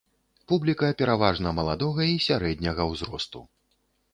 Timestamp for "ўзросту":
2.93-3.45